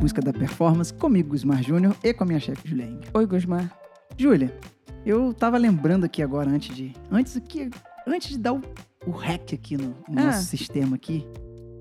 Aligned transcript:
Busca 0.00 0.20
da 0.22 0.32
Performance, 0.32 0.92
comigo, 0.94 1.30
Gusmar 1.30 1.62
Júnior, 1.62 1.94
e 2.02 2.12
com 2.14 2.24
a 2.24 2.26
minha 2.26 2.40
chefe, 2.40 2.66
Julia. 2.68 2.98
Oi, 3.12 3.26
Gusmar. 3.26 3.70
Júlia, 4.16 4.54
eu 5.04 5.32
tava 5.34 5.58
lembrando 5.58 6.04
aqui 6.04 6.22
agora, 6.22 6.48
antes 6.50 6.74
de. 6.74 6.92
Antes 7.10 7.36
aqui, 7.36 7.68
antes 8.06 8.30
de 8.30 8.38
dar 8.38 8.54
o, 8.54 8.62
o 9.06 9.10
hack 9.10 9.52
aqui 9.52 9.76
no, 9.76 9.88
no 10.08 10.18
Ah. 10.18 10.24
nosso 10.26 10.44
sistema 10.44 10.96
aqui. 10.96 11.26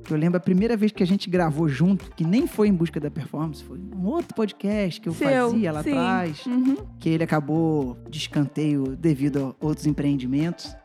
Eu 0.09 0.17
lembro 0.17 0.37
a 0.37 0.39
primeira 0.39 0.75
vez 0.75 0.91
que 0.91 1.03
a 1.03 1.05
gente 1.05 1.29
gravou 1.29 1.69
junto, 1.69 2.09
que 2.15 2.23
nem 2.25 2.47
foi 2.47 2.67
em 2.67 2.73
busca 2.73 2.99
da 2.99 3.11
performance, 3.11 3.63
foi 3.63 3.77
um 3.77 4.05
outro 4.07 4.33
podcast 4.35 4.99
que 4.99 5.07
eu 5.07 5.13
Seu, 5.13 5.51
fazia 5.51 5.71
lá 5.71 5.83
sim. 5.83 5.91
atrás, 5.91 6.45
Uhum. 6.47 6.77
que 6.99 7.09
ele 7.09 7.23
acabou 7.23 7.95
de 8.09 8.17
escanteio 8.17 8.95
devido 8.97 9.55
a 9.61 9.65
outros 9.65 9.85
empreendimentos. 9.85 10.75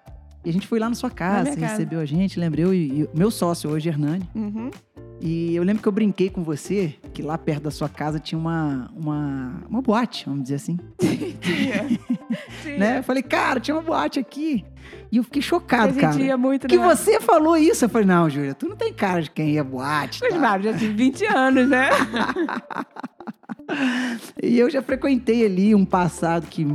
E 0.45 0.51
a 0.51 0.53
gente 0.53 0.67
foi 0.67 0.79
lá 0.79 0.91
na 0.91 0.95
sua 0.95 1.11
casa, 1.11 1.51
você 1.53 1.57
casa. 1.59 1.73
recebeu 1.73 2.01
a 2.01 2.05
gente, 2.05 2.39
lembra? 2.39 2.61
Eu 2.61 2.75
e, 2.75 3.01
e 3.01 3.05
o 3.05 3.09
meu 3.15 3.31
sócio 3.31 3.71
hoje, 3.71 3.89
Hernani. 3.89 4.29
Uhum. 4.35 4.71
E 5.23 5.55
eu 5.57 5.63
lembro 5.63 5.81
que 5.83 5.89
eu 5.89 5.93
brinquei 5.93 6.29
com 6.29 6.43
você 6.45 6.95
que 7.15 7.23
lá 7.23 7.39
perto 7.39 7.63
da 7.63 7.71
sua 7.71 7.89
casa 7.89 8.19
tinha 8.19 8.39
uma, 8.39 8.91
uma, 8.95 9.63
uma 9.69 9.81
boate, 9.81 10.25
vamos 10.27 10.43
dizer 10.43 10.57
assim. 10.57 10.79
Tinha. 10.99 11.87
Tinha. 12.63 12.79
Né? 12.79 12.99
Eu 12.99 13.03
falei, 13.05 13.23
cara, 13.23 13.61
tinha 13.61 13.75
uma 13.77 13.83
boate 13.83 14.19
aqui. 14.19 14.65
E 15.13 15.19
eu 15.19 15.23
fiquei 15.23 15.41
chocado, 15.41 15.95
cara. 15.95 16.21
ia 16.21 16.37
muito, 16.37 16.67
Que 16.67 16.77
né? 16.77 16.85
você 16.85 17.21
falou 17.21 17.57
isso. 17.57 17.85
Eu 17.85 17.89
falei, 17.89 18.07
não, 18.07 18.29
Júlia, 18.29 18.55
tu 18.55 18.69
não 18.69 18.75
tem 18.77 18.93
cara 18.93 19.23
de 19.23 19.31
quem 19.31 19.51
ia 19.51 19.63
boate. 19.63 20.21
tá? 20.21 20.29
Gusmar, 20.29 20.61
já 20.61 20.73
tive 20.73 20.93
20 20.93 21.27
anos, 21.27 21.69
né? 21.69 21.89
E 24.43 24.59
eu 24.59 24.69
já 24.69 24.83
frequentei 24.83 25.45
ali 25.45 25.75
um 25.75 25.85
passado 25.87 26.47
que 26.47 26.67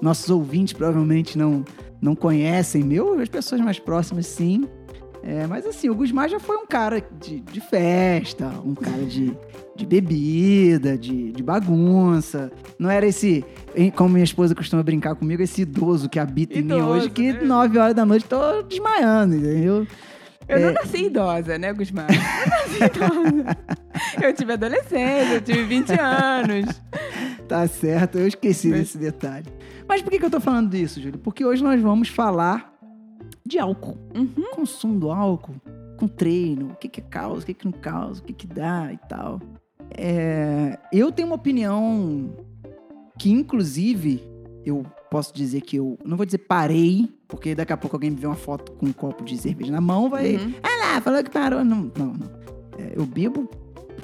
nossos 0.00 0.30
ouvintes 0.30 0.72
provavelmente 0.72 1.36
não, 1.36 1.64
não 2.00 2.14
conhecem. 2.14 2.82
Meu, 2.82 3.20
as 3.20 3.28
pessoas 3.28 3.60
mais 3.60 3.78
próximas, 3.78 4.26
sim. 4.26 4.66
É, 5.22 5.46
mas 5.46 5.66
assim, 5.66 5.88
o 5.90 5.94
Gusmar 5.94 6.28
já 6.28 6.40
foi 6.40 6.56
um 6.56 6.66
cara 6.66 7.04
de, 7.20 7.40
de 7.40 7.60
festa, 7.60 8.46
um 8.64 8.74
cara 8.74 9.04
de, 9.04 9.36
de 9.76 9.84
bebida, 9.86 10.96
de, 10.96 11.30
de 11.32 11.42
bagunça. 11.42 12.50
Não 12.78 12.90
era 12.90 13.06
esse, 13.06 13.44
como 13.96 14.10
minha 14.14 14.24
esposa 14.24 14.54
costuma 14.54 14.82
brincar 14.82 15.14
comigo, 15.14 15.42
esse 15.42 15.62
idoso 15.62 16.08
que 16.08 16.18
habita 16.18 16.58
em 16.58 16.62
mim 16.62 16.74
Idoso, 16.76 16.84
hoje, 16.90 17.10
que 17.10 17.32
né? 17.34 17.40
9 17.42 17.78
horas 17.78 17.94
da 17.94 18.06
noite 18.06 18.24
tô 18.24 18.62
desmaiando, 18.62 19.34
entendeu? 19.36 19.86
Eu 20.48 20.56
É. 20.56 20.60
não 20.66 20.72
nasci 20.72 21.04
idosa, 21.04 21.58
né, 21.58 21.72
Gusmar? 21.72 22.06
Eu 22.10 22.50
nasci 22.50 22.84
idosa. 22.84 23.56
Eu 24.22 24.32
tive 24.34 24.52
adolescência, 24.54 25.34
eu 25.34 25.40
tive 25.42 25.62
20 25.64 25.90
anos. 26.00 26.80
Tá 27.46 27.66
certo, 27.68 28.18
eu 28.18 28.26
esqueci 28.26 28.68
Mas- 28.68 28.80
desse 28.80 28.98
detalhe. 28.98 29.46
Mas 29.86 30.00
por 30.00 30.10
que, 30.10 30.18
que 30.18 30.24
eu 30.24 30.30
tô 30.30 30.40
falando 30.40 30.70
disso, 30.70 31.00
Júlio? 31.00 31.18
Porque 31.18 31.44
hoje 31.44 31.62
nós 31.62 31.80
vamos 31.82 32.08
falar 32.08 32.72
de 33.44 33.58
álcool. 33.58 33.96
Uhum. 34.14 34.50
Consumo 34.54 34.98
do 34.98 35.10
álcool, 35.10 35.54
com 35.98 36.06
treino, 36.08 36.68
o 36.72 36.76
que, 36.76 36.88
que 36.88 37.00
causa, 37.00 37.42
o 37.42 37.46
que, 37.46 37.54
que 37.54 37.64
não 37.64 37.72
causa, 37.72 38.20
o 38.20 38.24
que, 38.24 38.32
que 38.32 38.46
dá 38.46 38.92
e 38.92 38.98
tal. 39.08 39.40
É, 39.96 40.78
eu 40.92 41.10
tenho 41.10 41.28
uma 41.28 41.34
opinião 41.36 42.30
que, 43.18 43.30
inclusive, 43.30 44.22
eu 44.64 44.84
posso 45.10 45.34
dizer 45.34 45.62
que 45.62 45.76
eu. 45.76 45.98
Não 46.04 46.16
vou 46.16 46.24
dizer 46.24 46.38
parei, 46.38 47.08
porque 47.26 47.54
daqui 47.54 47.72
a 47.72 47.76
pouco 47.76 47.96
alguém 47.96 48.10
me 48.10 48.16
vê 48.16 48.26
uma 48.26 48.36
foto 48.36 48.72
com 48.72 48.86
um 48.86 48.92
copo 48.92 49.24
de 49.24 49.36
cerveja 49.36 49.72
na 49.72 49.80
mão, 49.80 50.08
vai. 50.08 50.36
Uhum. 50.36 50.54
Ah 50.62 50.94
lá, 50.94 51.00
falou 51.00 51.22
que 51.24 51.30
parou. 51.30 51.64
Não, 51.64 51.90
não, 51.96 52.06
não. 52.14 52.30
É, 52.78 52.92
eu 52.96 53.04
bebo 53.04 53.48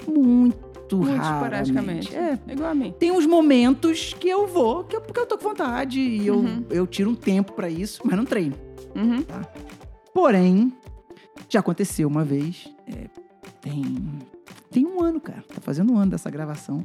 muito, 0.08 0.96
Muito 0.96 1.22
esporadicamente. 1.22 2.14
É, 2.14 2.38
Igual 2.48 2.70
a 2.70 2.74
mim. 2.74 2.92
tem 2.98 3.10
uns 3.10 3.26
momentos 3.26 4.12
que 4.14 4.28
eu 4.28 4.46
vou, 4.46 4.84
que 4.84 4.96
eu, 4.96 5.00
porque 5.00 5.18
eu 5.20 5.26
tô 5.26 5.36
com 5.38 5.44
vontade 5.48 6.00
e 6.00 6.26
eu, 6.26 6.36
Uhum. 6.36 6.64
eu 6.70 6.86
tiro 6.86 7.10
um 7.10 7.14
tempo 7.14 7.52
pra 7.52 7.68
isso, 7.70 8.00
mas 8.04 8.16
não 8.16 8.24
treino. 8.24 8.54
Uhum. 8.96 9.24
Porém, 10.14 10.72
já 11.48 11.60
aconteceu 11.60 12.08
uma 12.08 12.24
vez, 12.24 12.68
é, 12.86 13.06
tem, 13.60 13.84
tem 14.70 14.86
um 14.86 15.02
ano, 15.02 15.20
cara, 15.20 15.42
tá 15.42 15.60
fazendo 15.60 15.92
um 15.92 15.98
ano 15.98 16.10
dessa 16.12 16.30
gravação. 16.30 16.84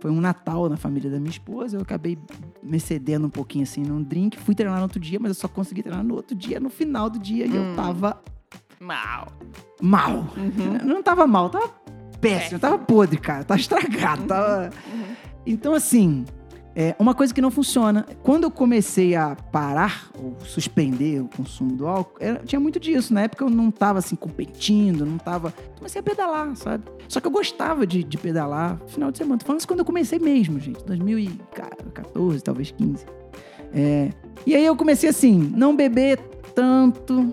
Foi 0.00 0.10
um 0.10 0.20
Natal 0.20 0.68
na 0.68 0.76
família 0.76 1.08
da 1.08 1.18
minha 1.20 1.30
esposa, 1.30 1.76
eu 1.76 1.80
acabei 1.82 2.18
me 2.60 2.80
cedendo 2.80 3.28
um 3.28 3.30
pouquinho 3.30 3.62
assim 3.62 3.82
num 3.82 4.02
drink, 4.02 4.36
fui 4.36 4.52
treinar 4.54 4.78
no 4.78 4.82
outro 4.82 4.98
dia, 4.98 5.18
mas 5.20 5.28
eu 5.30 5.34
só 5.36 5.46
consegui 5.46 5.80
treinar 5.82 6.02
no 6.04 6.14
outro 6.16 6.34
dia, 6.34 6.58
no 6.58 6.68
final 6.68 7.08
do 7.08 7.20
dia, 7.20 7.46
e 7.46 7.54
eu 7.54 7.62
Hum. 7.62 7.76
tava 7.76 8.20
Mal. 8.80 9.28
mal. 9.80 10.26
Uhum. 10.36 10.78
Não 10.84 11.02
tava 11.04 11.24
mal, 11.24 11.48
tava 11.48 11.68
péssimo, 12.20 12.58
tava 12.58 12.78
podre, 12.78 13.16
cara, 13.16 13.44
tava 13.44 13.60
estragado, 13.60 14.24
tava... 14.24 14.70
Uhum. 14.92 15.14
Então, 15.46 15.72
assim, 15.72 16.24
é 16.74 16.94
uma 16.98 17.14
coisa 17.14 17.34
que 17.34 17.40
não 17.40 17.50
funciona. 17.50 18.06
Quando 18.22 18.44
eu 18.44 18.50
comecei 18.50 19.14
a 19.14 19.36
parar 19.36 20.08
ou 20.18 20.36
suspender 20.44 21.20
o 21.20 21.28
consumo 21.28 21.72
do 21.76 21.86
álcool, 21.86 22.16
era- 22.20 22.40
tinha 22.44 22.58
muito 22.60 22.80
disso. 22.80 23.12
Na 23.12 23.22
época 23.22 23.44
eu 23.44 23.50
não 23.50 23.70
tava 23.70 23.98
assim 23.98 24.16
competindo, 24.16 25.04
não 25.04 25.18
tava. 25.18 25.52
Comecei 25.76 26.00
a 26.00 26.02
pedalar, 26.02 26.54
sabe? 26.56 26.84
Só 27.08 27.20
que 27.20 27.26
eu 27.26 27.30
gostava 27.30 27.86
de, 27.86 28.02
de 28.02 28.16
pedalar 28.16 28.78
final 28.86 29.10
de 29.12 29.18
semana. 29.18 29.38
Tô 29.38 29.44
falando 29.46 29.60
isso 29.60 29.68
quando 29.68 29.80
eu 29.80 29.84
comecei 29.84 30.18
mesmo, 30.18 30.58
gente. 30.58 30.82
2014, 30.84 32.42
talvez 32.42 32.70
15. 32.70 33.04
É, 33.74 34.10
E 34.46 34.54
aí 34.54 34.64
eu 34.64 34.76
comecei 34.76 35.08
assim, 35.10 35.52
não 35.54 35.74
beber 35.76 36.18
tanto, 36.54 37.32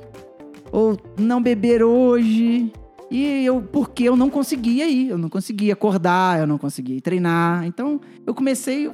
ou 0.71 0.97
não 1.17 1.41
beber 1.41 1.83
hoje. 1.83 2.71
E 3.11 3.43
eu, 3.43 3.61
porque 3.61 4.03
eu 4.03 4.15
não 4.15 4.29
conseguia 4.29 4.87
ir, 4.87 5.09
eu 5.09 5.17
não 5.17 5.29
conseguia 5.29 5.73
acordar, 5.73 6.39
eu 6.39 6.45
não 6.45 6.59
conseguia 6.59 7.01
treinar. 7.01 7.65
Então, 7.65 7.99
eu 8.25 8.35
comecei 8.35 8.87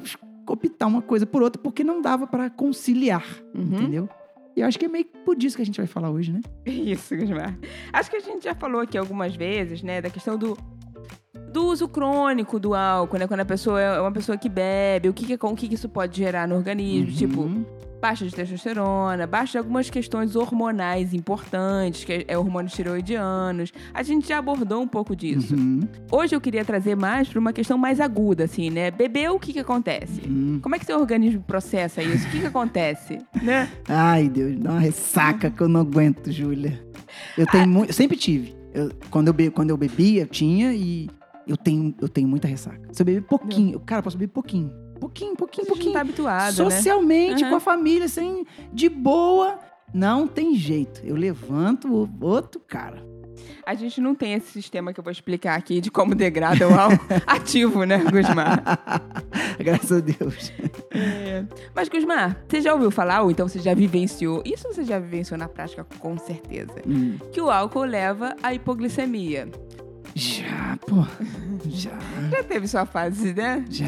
optar 0.52 0.86
uma 0.86 1.02
coisa 1.02 1.26
por 1.26 1.42
outra, 1.42 1.60
porque 1.60 1.82
não 1.84 2.00
dava 2.00 2.26
pra 2.26 2.48
conciliar, 2.50 3.24
Uhum. 3.54 3.62
entendeu? 3.62 4.08
E 4.56 4.60
eu 4.60 4.66
acho 4.66 4.78
que 4.78 4.86
é 4.86 4.88
meio 4.88 5.04
que 5.04 5.18
por 5.18 5.42
isso 5.42 5.54
que 5.56 5.62
a 5.62 5.66
gente 5.66 5.76
vai 5.76 5.86
falar 5.86 6.10
hoje, 6.10 6.32
né? 6.32 6.40
Isso, 6.64 7.14
Gusmar. 7.16 7.58
Acho 7.92 8.10
que 8.10 8.16
a 8.16 8.20
gente 8.20 8.44
já 8.44 8.54
falou 8.54 8.80
aqui 8.80 8.96
algumas 8.96 9.36
vezes, 9.36 9.82
né, 9.82 10.00
da 10.00 10.08
questão 10.08 10.38
do, 10.38 10.56
do 11.52 11.66
uso 11.66 11.88
crônico 11.88 12.58
do 12.60 12.74
álcool, 12.74 13.18
né? 13.18 13.26
Quando 13.26 13.40
a 13.40 13.44
pessoa 13.44 13.80
é 13.80 14.00
uma 14.00 14.12
pessoa 14.12 14.36
que 14.36 14.48
bebe, 14.48 15.08
o 15.08 15.14
que, 15.14 15.26
que, 15.26 15.34
o 15.46 15.54
que 15.54 15.68
que 15.68 15.74
isso 15.74 15.88
pode 15.88 16.16
gerar 16.16 16.46
no 16.46 16.54
organismo? 16.56 17.12
Tipo, 17.16 17.40
Uhum. 17.42 17.64
baixa 18.00 18.26
de 18.26 18.34
testosterona, 18.34 19.26
baixa 19.26 19.52
de 19.52 19.58
algumas 19.58 19.88
questões 19.88 20.36
hormonais 20.36 21.14
importantes, 21.14 22.04
que 22.04 22.24
é 22.28 22.36
hormônios 22.36 22.72
tiroidianos. 22.74 23.72
A 23.94 24.02
gente 24.02 24.28
já 24.28 24.38
abordou 24.38 24.82
um 24.82 24.86
pouco 24.88 25.16
disso. 25.16 25.54
Uhum. 25.54 25.80
Hoje 26.12 26.34
eu 26.36 26.40
queria 26.40 26.64
trazer 26.64 26.94
mais 26.94 27.28
para 27.28 27.38
uma 27.40 27.52
questão 27.52 27.78
mais 27.78 28.00
aguda, 28.00 28.44
assim, 28.44 28.68
né? 28.70 28.90
Beber, 28.90 29.30
o 29.30 29.38
que 29.40 29.52
que 29.52 29.58
acontece? 29.60 30.22
Uhum. 30.26 30.60
Como 30.62 30.74
é 30.74 30.78
que 30.78 30.84
seu 30.86 30.98
organismo 31.00 31.42
processa 31.42 32.02
isso? 32.02 32.26
O 32.28 32.30
que 32.30 32.40
que 32.40 32.46
acontece, 32.46 33.18
né? 33.42 33.68
Ai, 33.88 34.28
Deus, 34.28 34.56
dá 34.58 34.72
uma 34.72 34.80
ressaca 34.80 35.50
que 35.50 35.60
eu 35.62 35.68
não 35.68 35.80
aguento, 35.80 36.30
Júlia. 36.30 36.78
Eu 37.36 37.46
tenho 37.46 37.66
muito. 37.66 37.90
Eu 37.90 37.94
sempre 37.94 38.16
tive. 38.16 38.54
Eu- 38.74 38.90
quando, 39.10 39.28
eu 39.28 39.32
be, 39.32 39.48
quando 39.50 39.70
eu 39.70 39.76
bebia, 39.76 40.22
eu 40.22 40.26
tinha 40.26 40.74
e 40.74 41.08
eu 41.46 41.56
tenho, 41.56 41.94
eu 42.00 42.08
tenho 42.08 42.28
muita 42.28 42.46
ressaca. 42.48 42.88
Se 42.92 43.02
eu 43.02 43.06
beber 43.06 43.22
pouquinho, 43.22 43.74
eu, 43.74 43.80
cara, 43.80 44.00
eu 44.00 44.02
posso 44.04 44.16
beber 44.18 44.32
pouquinho. 44.32 44.72
Pouquinho, 45.00 45.36
pouquinho, 45.36 45.64
gente 45.64 45.68
não 45.70 45.74
pouquinho. 45.76 45.92
tá 45.92 46.00
habituado, 46.00 46.44
né? 46.64 46.70
Socialmente, 46.70 47.44
Uhum. 47.44 47.50
com 47.50 47.56
a 47.56 47.60
família, 47.60 48.06
assim, 48.06 48.44
de 48.72 48.88
boa. 48.88 49.58
Não 49.94 50.26
tem 50.26 50.54
jeito. 50.56 51.00
Eu 51.04 51.14
levanto 51.16 51.86
o 51.88 52.24
outro 52.24 52.60
cara. 52.60 53.04
A 53.66 53.74
gente 53.74 54.00
não 54.00 54.14
tem 54.14 54.32
esse 54.32 54.46
sistema 54.50 54.92
que 54.92 54.98
eu 54.98 55.04
vou 55.04 55.10
explicar 55.10 55.56
aqui 55.56 55.80
de 55.80 55.90
como 55.90 56.14
degrada 56.14 56.66
o 56.68 56.72
álcool 56.74 57.04
ativo, 57.26 57.84
né, 57.84 57.98
Gusmar? 58.10 58.62
Graças 59.60 59.92
a 59.92 60.00
Deus. 60.00 60.52
É. 60.92 61.44
Mas, 61.74 61.88
Gusmar, 61.88 62.42
você 62.48 62.60
já 62.62 62.72
ouviu 62.72 62.90
falar, 62.90 63.22
ou 63.22 63.30
então 63.30 63.46
você 63.46 63.58
já 63.58 63.74
vivenciou, 63.74 64.42
isso 64.44 64.66
você 64.72 64.82
já 64.84 64.98
vivenciou 64.98 65.36
na 65.38 65.48
prática 65.48 65.86
com 65.98 66.16
certeza, 66.18 66.72
Hum. 66.86 67.18
que 67.32 67.40
o 67.40 67.50
álcool 67.50 67.84
leva 67.84 68.34
à 68.42 68.54
hipoglicemia. 68.54 69.48
Já, 70.18 70.78
pô. 70.86 71.04
Já. 71.66 71.90
Já 72.30 72.42
teve 72.42 72.66
sua 72.66 72.86
fase, 72.86 73.34
né? 73.34 73.62
Já. 73.68 73.86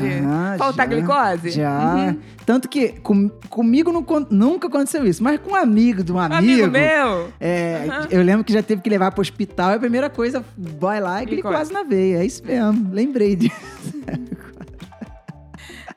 de 0.53 0.59
faltar 0.59 0.87
já, 0.87 0.95
glicose? 0.95 1.51
Já. 1.51 1.95
Uhum. 1.95 2.19
Tanto 2.45 2.69
que 2.69 3.01
com- 3.01 3.31
comigo 3.49 3.91
não 3.91 4.05
nunca 4.31 4.69
aconteceu 4.69 5.07
isso, 5.07 5.25
mas 5.25 5.41
com 5.41 5.53
um 5.53 5.57
amigo 5.57 6.05
de 6.05 6.13
um 6.13 6.19
amigo. 6.19 6.37
amigo 6.37 6.71
meu? 6.71 7.33
É, 7.41 7.87
Aham. 7.89 8.09
eu 8.11 8.23
lembro 8.23 8.45
que 8.45 8.53
já 8.53 8.63
teve 8.63 8.83
que 8.83 8.91
levar 8.91 9.11
pro 9.11 9.23
hospital 9.23 9.71
e 9.71 9.75
a 9.77 9.79
primeira 9.79 10.11
coisa, 10.11 10.45
vai 10.59 11.01
lá 11.01 11.23
e 11.23 11.27
Glicose. 11.27 11.49
glicose 11.55 11.73
na 11.73 11.83
veia. 11.83 12.19
É 12.19 12.27
isso 12.27 12.45
mesmo. 12.45 12.91
Lembrei 12.93 13.35
disso. 13.35 13.57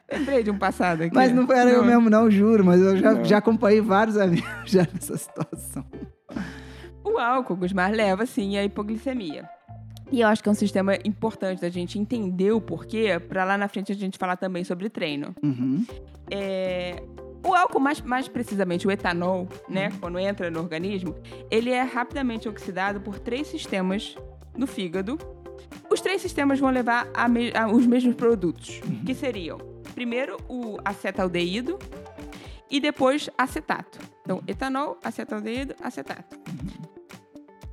Lembrei 0.10 0.44
de 0.44 0.52
um 0.52 0.58
passado 0.58 1.04
aqui. 1.04 1.14
Mas 1.16 1.34
não 1.34 1.44
era 1.52 1.70
eu 1.70 1.84
mesmo, 1.84 2.10
não, 2.10 2.30
juro. 2.32 2.64
Mas 2.66 2.80
eu 2.82 2.96
já, 2.98 3.14
Não. 3.14 3.26
já 3.26 3.38
acompanhei 3.38 3.82
vários 3.82 4.18
amigos 4.18 4.50
já 4.66 4.88
nessa 4.94 5.18
situação. 5.18 5.86
O 7.04 7.18
álcool, 7.18 7.56
Gusmar, 7.58 7.92
leva 7.92 8.26
sim 8.26 8.58
à 8.58 8.64
hipoglicemia. 8.64 9.46
E 10.12 10.22
eu 10.22 10.28
acho 10.28 10.44
que 10.44 10.50
é 10.50 10.52
um 10.52 10.56
sistema 10.56 10.96
importante 11.06 11.62
da 11.62 11.70
gente 11.70 11.98
entender 11.98 12.52
o 12.52 12.60
porquê, 12.60 13.18
pra 13.20 13.46
lá 13.46 13.58
na 13.58 13.68
frente 13.70 13.92
a 13.92 13.96
gente 13.96 14.18
falar 14.18 14.36
também 14.36 14.64
sobre 14.64 14.90
treino. 14.90 15.34
Uhum. 15.42 15.86
É, 16.30 17.02
O 17.44 17.56
álcool, 17.56 17.80
mais, 17.80 18.00
mais 18.02 18.28
precisamente 18.28 18.86
o 18.86 18.92
etanol, 18.92 19.48
né, 19.68 19.90
quando 20.00 20.20
entra 20.20 20.52
no 20.52 20.60
organismo, 20.60 21.16
ele 21.50 21.72
é 21.72 21.82
rapidamente 21.82 22.48
oxidado 22.48 23.02
por 23.02 23.18
três 23.18 23.48
sistemas 23.48 24.16
no 24.56 24.68
fígado. 24.68 25.18
Os 25.90 26.02
três 26.02 26.22
sistemas 26.22 26.60
vão 26.60 26.70
levar 26.70 27.10
a 27.16 27.28
me- 27.28 27.52
a- 27.56 27.68
os 27.68 27.88
mesmos 27.88 28.14
produtos, 28.16 28.80
que 29.06 29.16
seriam, 29.16 29.58
primeiro, 29.96 30.38
o 30.48 30.78
acetaldeído 30.86 31.80
e 32.70 32.80
depois 32.80 33.28
acetato. 33.38 33.98
Então, 34.22 34.44
etanol, 34.48 35.00
acetaldeído, 35.04 35.74
acetato. 35.82 36.38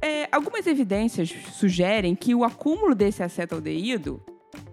É, 0.00 0.28
algumas 0.30 0.66
evidências 0.66 1.34
sugerem 1.52 2.14
que 2.14 2.34
o 2.34 2.44
acúmulo 2.44 2.94
desse 2.94 3.22
acetaldeído 3.22 4.22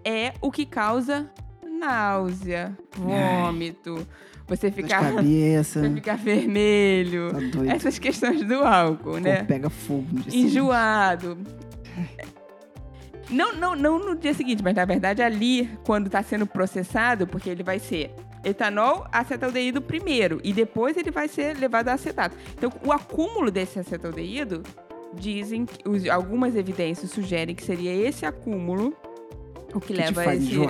é 0.04 0.34
o 0.40 0.50
que 0.52 0.64
causa 0.64 1.30
náusea, 1.78 2.76
vômito, 2.96 4.06
você 4.46 4.70
ficar, 4.70 5.14
cabeça. 5.14 5.80
você 5.82 5.90
ficar 5.90 6.16
vermelho. 6.16 7.32
Tá. 7.50 7.74
Essas 7.74 7.98
questões 7.98 8.42
do 8.44 8.62
álcool, 8.64 9.12
Pô, 9.12 9.18
né? 9.18 9.42
pega 9.44 9.68
fogo 9.68 10.06
no 10.12 10.20
dia. 10.20 10.40
Enjoado. 10.40 11.38
Não, 13.28 13.52
não, 13.54 13.74
não 13.74 13.98
no 13.98 14.14
dia 14.14 14.32
seguinte, 14.32 14.62
mas 14.62 14.74
na 14.74 14.84
verdade 14.84 15.20
ali, 15.20 15.68
quando 15.84 16.06
está 16.06 16.22
sendo 16.22 16.46
processado, 16.46 17.26
porque 17.26 17.50
ele 17.50 17.64
vai 17.64 17.78
ser 17.78 18.14
etanol, 18.44 19.04
acetaldeído 19.10 19.82
primeiro, 19.82 20.40
e 20.44 20.52
depois 20.52 20.96
ele 20.96 21.10
vai 21.10 21.26
ser 21.26 21.56
levado 21.58 21.88
a 21.88 21.94
acetato. 21.94 22.36
Então, 22.56 22.70
o 22.84 22.92
acúmulo 22.92 23.50
desse 23.50 23.80
acetaldeído, 23.80 24.62
dizem, 25.18 25.66
algumas 26.12 26.54
evidências 26.54 27.10
sugerem 27.10 27.54
que 27.54 27.64
seria 27.64 27.92
esse 27.92 28.24
acúmulo 28.24 28.94
o 29.74 29.80
que, 29.80 29.88
Que 29.88 29.94
leva 29.94 30.22
a 30.22 30.34
esse, 30.34 30.60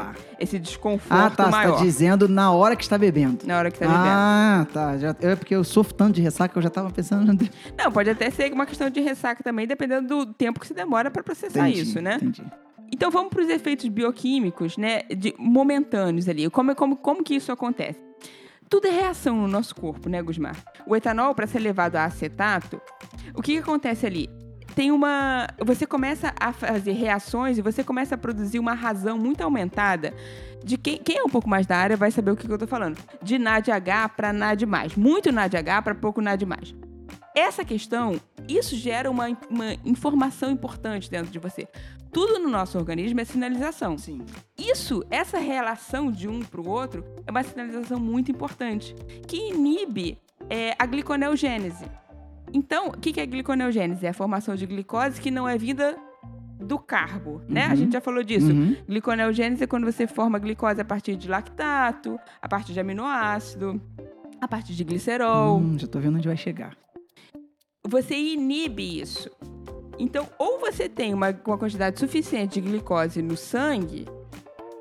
esse 0.41 0.59
desconforto 0.59 1.13
Ah, 1.13 1.31
tá. 1.31 1.45
Você 1.45 1.51
maior 1.51 1.77
tá 1.77 1.83
dizendo 1.85 2.29
na 2.29 2.51
hora 2.51 2.75
que 2.75 2.83
está 2.83 2.99
bebendo. 2.99 3.47
na 3.47 3.59
hora 3.59 3.71
que 3.71 3.79
tá 3.79 3.87
bebendo. 3.87 4.05
Ah, 4.05 4.67
tá. 4.73 4.99
Já, 4.99 5.17
é 5.21 5.37
porque 5.37 5.55
eu 5.55 5.63
sofro 5.63 5.95
tanto 5.95 6.15
de 6.15 6.23
ressaca 6.23 6.53
que 6.53 6.59
eu 6.59 6.63
já 6.63 6.71
tava 6.71 6.91
pensando. 6.91 7.27
Não, 7.79 7.93
pode 7.93 8.11
até 8.11 8.31
ser 8.31 8.53
uma 8.53 8.67
questão 8.67 8.91
de 8.91 9.01
ressaca 9.01 9.43
também, 9.45 9.67
dependendo 9.67 10.09
do 10.09 10.33
tempo 10.33 10.59
que 10.59 10.67
se 10.67 10.75
demora 10.75 11.11
para 11.11 11.23
processar 11.23 11.69
Entendi, 11.69 11.83
isso, 11.83 12.01
né? 12.01 12.17
Entendi. 12.17 12.45
Então 12.93 13.11
vamos 13.11 13.31
para 13.31 13.43
os 13.43 13.49
efeitos 13.49 13.89
bioquímicos, 13.89 14.77
né, 14.77 15.03
de 15.03 15.35
momentâneos 15.39 16.29
ali. 16.29 16.49
Como, 16.51 16.75
como, 16.75 16.97
como 16.97 17.23
que 17.23 17.35
isso 17.35 17.51
acontece? 17.51 18.01
Tudo 18.69 18.89
é 18.89 18.91
reação 18.91 19.37
no 19.37 19.49
nosso 19.49 19.75
corpo, 19.75 20.09
né, 20.09 20.21
Gusmar? 20.23 20.57
O 20.87 20.97
etanol, 20.97 21.35
para 21.35 21.47
ser 21.47 21.61
levado 21.61 21.97
a 21.97 22.05
acetato, 22.05 22.81
o 23.35 23.43
que, 23.43 23.53
que 23.53 23.59
acontece 23.59 24.07
ali? 24.07 24.29
Tem 24.77 24.93
uma. 24.93 25.49
Você 25.65 25.87
começa 25.87 26.35
a 26.39 26.53
fazer 26.53 26.93
reações 26.93 27.57
e 27.57 27.63
você 27.63 27.83
começa 27.83 28.15
a 28.15 28.19
produzir 28.19 28.59
uma 28.59 28.75
razão 28.75 29.17
muito 29.17 29.41
aumentada 29.41 30.13
de 30.63 30.77
quem, 30.77 30.99
quem 30.99 31.17
é 31.17 31.23
um 31.23 31.31
pouco 31.31 31.49
mais 31.49 31.67
da 31.67 31.79
área 31.79 31.97
vai 31.97 32.11
saber 32.11 32.31
o 32.31 32.37
que, 32.37 32.47
que 32.47 32.53
eu 32.53 32.59
tô 32.59 32.67
falando. 32.67 32.99
De 33.23 33.39
NADH 33.39 34.11
para 34.15 34.35
NAD+. 34.35 34.67
Muito 34.95 35.33
NADH 35.33 35.83
para 35.83 35.95
pouco 35.95 36.21
NAD+. 36.21 36.47
Essa 37.35 37.65
questão, 37.65 38.21
isso 38.47 38.77
gera 38.77 39.11
uma, 39.11 39.29
uma 39.49 39.73
informação 39.83 40.51
importante 40.51 41.11
dentro 41.11 41.33
de 41.33 41.39
você. 41.39 41.67
Tudo 42.13 42.39
no 42.39 42.51
nosso 42.51 42.77
organismo 42.77 43.19
é 43.19 43.25
sinalização. 43.25 43.97
Sim. 43.97 44.27
Isso, 44.59 45.03
essa 45.11 45.39
relação 45.39 46.13
de 46.13 46.29
um 46.29 46.41
para 46.41 46.61
o 46.61 46.69
outro, 46.69 47.03
é 47.27 47.31
uma 47.31 47.43
sinalização 47.43 47.99
muito 47.99 48.31
importante, 48.31 48.95
que 49.27 49.49
inibe 49.49 50.19
é, 50.51 50.75
a 50.79 50.85
gliconeogênese. 50.85 51.87
Então, 52.53 52.89
o 52.89 52.93
que 52.93 53.21
é 53.21 53.27
gliconeogênese? 53.27 54.07
É 54.07 54.11
a 54.11 54.15
formação 54.15 54.55
de 54.55 54.67
glicose 54.67 55.21
que 55.21 55.31
não 55.31 55.49
é 55.49 55.59
vinda 55.59 55.97
do 56.59 56.79
carbo, 56.79 57.43
né? 57.49 57.67
A 57.67 57.71
Uhum. 57.71 57.77
gente 57.77 57.93
já 57.93 58.01
falou 58.01 58.23
disso. 58.23 58.51
Uhum. 58.51 58.77
Gliconeogênese 58.89 59.65
é 59.65 59.67
quando 59.67 59.85
você 59.85 60.07
forma 60.07 60.39
glicose 60.39 60.81
a 60.81 60.85
partir 60.85 61.17
de 61.17 61.29
lactato, 61.29 62.19
a 62.41 62.49
partir 62.49 62.73
de 62.73 62.81
aminoácido, 62.81 63.81
a 64.41 64.49
partir 64.49 64.73
de 64.75 64.83
glicerol. 64.85 65.59
Hum, 65.59 65.79
já 65.79 65.87
tô 65.87 65.99
vendo 65.99 66.17
onde 66.17 66.29
vai 66.29 66.37
chegar. 66.37 66.77
Você 67.87 68.17
inibe 68.17 69.01
isso. 69.01 69.31
Então, 69.99 70.29
ou 70.39 70.59
você 70.59 70.89
tem 70.89 71.15
uma, 71.15 71.29
uma 71.47 71.57
quantidade 71.59 71.99
suficiente 72.01 72.61
de 72.61 72.69
glicose 72.69 73.23
no 73.23 73.37
sangue 73.37 74.07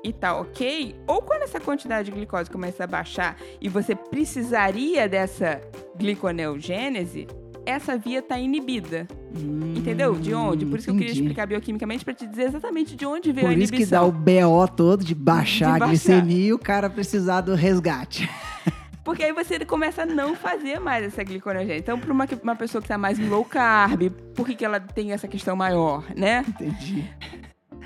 e 0.04 0.12
tá 0.12 0.38
ok, 0.38 0.94
ou 1.06 1.20
quando 1.22 1.42
essa 1.42 1.58
quantidade 1.58 2.06
de 2.10 2.12
glicose 2.16 2.50
começa 2.50 2.84
a 2.84 2.86
baixar 2.86 3.36
e 3.60 3.68
você 3.68 3.94
precisaria 3.94 5.08
dessa 5.08 5.60
gliconeogênese, 5.96 7.26
essa 7.66 7.98
via 7.98 8.22
tá 8.22 8.38
inibida. 8.38 9.06
Hum, 9.36 9.74
Entendeu? 9.76 10.14
De 10.14 10.32
onde? 10.32 10.64
Por 10.64 10.78
isso 10.78 10.86
que 10.86 10.90
eu 10.92 10.94
queria 10.94 11.10
entendi. 11.10 11.22
explicar 11.22 11.46
bioquimicamente 11.46 12.04
para 12.04 12.14
te 12.14 12.26
dizer 12.26 12.44
exatamente 12.44 12.96
de 12.96 13.04
onde 13.04 13.32
veio 13.32 13.46
Por 13.48 13.54
a 13.54 13.58
isso 13.58 13.72
que 13.72 13.84
dá 13.84 14.02
inibição. 14.02 14.08
o 14.08 14.12
BO 14.12 14.68
todo 14.68 15.04
de 15.04 15.14
baixar 15.14 15.76
De 15.78 15.84
a 15.84 15.86
glicemia 15.88 16.46
e 16.46 16.52
o 16.52 16.58
cara 16.58 16.88
precisar 16.88 17.42
do 17.42 17.54
resgate. 17.54 18.28
Porque 19.04 19.22
aí 19.22 19.32
você 19.32 19.58
começa 19.64 20.02
a 20.02 20.06
não 20.06 20.34
fazer 20.34 20.80
mais 20.80 21.04
essa 21.04 21.22
gliconeogênese. 21.22 21.78
Então, 21.78 21.96
para 21.98 22.12
uma, 22.12 22.26
uma 22.42 22.56
pessoa 22.56 22.82
que 22.82 22.88
tá 22.88 22.98
mais 22.98 23.18
low 23.20 23.44
carb, 23.44 24.10
por 24.34 24.44
que, 24.46 24.56
que 24.56 24.64
ela 24.64 24.80
tem 24.80 25.12
essa 25.12 25.28
questão 25.28 25.54
maior, 25.54 26.02
né? 26.16 26.44
Entendi. 26.48 27.04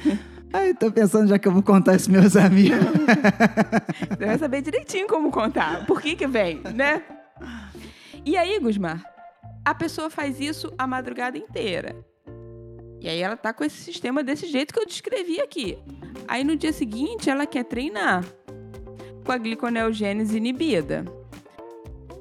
Ai, 0.53 0.73
tô 0.75 0.91
pensando 0.91 1.29
já 1.29 1.39
que 1.39 1.47
eu 1.47 1.53
vou 1.53 1.63
contar 1.63 1.95
isso 1.95 2.11
meus 2.11 2.37
amigos. 2.37 2.79
Você 4.19 4.27
vai 4.27 4.39
saber 4.39 4.63
direitinho 4.63 5.07
como 5.07 5.31
contar. 5.31 5.85
Por 5.87 6.01
que 6.01 6.17
que 6.17 6.27
vem, 6.27 6.61
né? 6.75 7.03
E 8.25 8.37
aí, 8.37 8.59
Gusmar, 8.59 9.03
a 9.65 9.75
pessoa 9.75 10.11
faz 10.11 10.41
isso 10.41 10.73
a 10.79 10.87
madrugada 10.87 11.37
inteira. 11.39 11.97
E 13.01 13.09
aí 13.09 13.21
ela 13.21 13.37
tá 13.37 13.53
com 13.53 13.65
esse 13.65 13.79
sistema 13.79 14.23
desse 14.23 14.47
jeito 14.47 14.75
que 14.75 14.81
eu 14.81 14.87
descrevi 14.87 15.41
aqui. 15.41 15.79
Aí 16.29 16.45
no 16.45 16.55
dia 16.57 16.73
seguinte 16.73 17.31
ela 17.31 17.47
quer 17.47 17.65
treinar 17.65 18.25
com 19.25 19.33
a 19.33 19.39
gliconeogênese 19.39 20.37
inibida. 20.37 21.05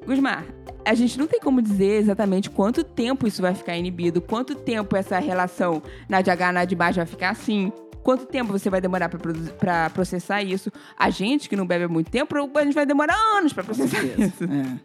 Gusmar, 0.06 0.46
a 0.86 0.94
gente 0.94 1.20
não 1.20 1.28
tem 1.28 1.40
como 1.40 1.62
dizer 1.62 2.00
exatamente 2.00 2.50
quanto 2.50 2.84
tempo 2.84 3.28
isso 3.28 3.42
vai 3.42 3.54
ficar 3.54 3.78
inibido, 3.78 4.22
quanto 4.22 4.56
tempo 4.56 4.96
essa 4.96 5.20
relação 5.20 5.84
NADH, 6.08 6.52
NAD+, 6.54 6.76
vai 6.76 7.06
ficar 7.06 7.30
assim, 7.32 7.72
quanto 8.10 8.26
tempo 8.26 8.52
você 8.52 8.72
vai 8.72 8.82
demorar 8.82 9.08
pra 9.60 9.92
processar 9.92 10.42
isso. 10.42 10.72
A 10.98 11.12
gente 11.12 11.48
que 11.48 11.56
não 11.56 11.64
bebe 11.64 11.84
há 11.84 11.88
muito 11.88 12.10
tempo, 12.10 12.36
a 12.56 12.64
gente 12.64 12.74
vai 12.74 12.84
demorar 12.84 13.16
anos 13.38 13.54
pra 13.54 13.64
processar 13.64 14.04
isso. 14.04 14.46
É. 14.46 14.48
Tem 14.48 14.80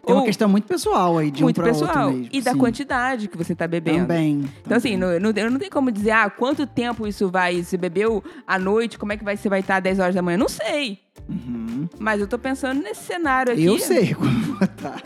uma 0.08 0.20
Ou- 0.20 0.24
questão 0.24 0.48
muito 0.48 0.66
pessoal 0.66 1.18
aí, 1.18 1.30
de 1.30 1.42
muito 1.42 1.60
um 1.60 1.64
pessoal. 1.64 2.06
outro 2.06 2.20
mesmo. 2.20 2.28
e 2.32 2.40
da 2.40 2.52
sim. 2.52 2.58
quantidade 2.58 3.28
que 3.28 3.36
você 3.36 3.54
tá 3.54 3.68
bebendo. 3.68 4.06
Também. 4.06 4.48
Então, 4.64 4.78
assim, 4.78 4.96
não, 4.96 5.20
não, 5.20 5.30
eu 5.36 5.50
não 5.50 5.58
tenho 5.58 5.70
como 5.70 5.92
dizer, 5.92 6.12
ah, 6.12 6.30
quanto 6.30 6.66
tempo 6.66 7.06
isso 7.06 7.28
vai. 7.30 7.62
Se 7.62 7.76
bebeu 7.76 8.24
à 8.46 8.58
noite, 8.58 8.98
como 8.98 9.12
é 9.12 9.18
que 9.18 9.24
vai, 9.24 9.36
você 9.36 9.50
vai 9.50 9.60
estar 9.60 9.76
às 9.76 9.82
10 9.82 9.98
horas 9.98 10.14
da 10.14 10.22
manhã? 10.22 10.38
Não 10.38 10.48
sei. 10.48 10.98
Uhum. 11.28 11.88
Mas 11.98 12.20
eu 12.20 12.26
tô 12.26 12.38
pensando 12.38 12.82
nesse 12.82 13.04
cenário 13.04 13.52
aqui. 13.52 13.64
Eu 13.64 13.78
sei 13.78 14.14
como 14.14 14.30
botar. 14.58 15.02